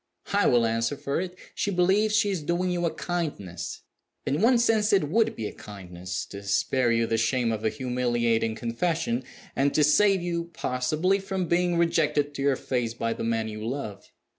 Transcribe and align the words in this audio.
I 0.33 0.47
will 0.47 0.65
answer 0.65 0.97
for 0.97 1.21
it, 1.21 1.35
she 1.53 1.69
believes 1.69 2.15
she 2.15 2.31
is 2.31 2.41
doing 2.41 2.71
you 2.71 2.87
a 2.87 2.91
kindness. 2.91 3.81
In 4.25 4.41
one 4.41 4.57
sense 4.57 4.91
it 4.91 5.07
would 5.09 5.35
be 5.35 5.45
a 5.45 5.53
kindness 5.53 6.25
to 6.31 6.41
spare 6.41 6.91
you 6.91 7.05
the 7.05 7.17
shame 7.19 7.51
of 7.51 7.63
a 7.63 7.69
humiliating 7.69 8.55
confession, 8.55 9.23
and 9.55 9.75
to 9.75 9.83
save 9.83 10.19
you 10.23 10.45
(possibly) 10.53 11.19
from 11.19 11.45
being 11.47 11.77
rejected 11.77 12.33
to 12.33 12.41
your 12.41 12.55
face 12.55 12.95
by 12.95 13.13
the 13.13 13.23
man 13.23 13.47
you 13.47 13.63
love. 13.63 14.11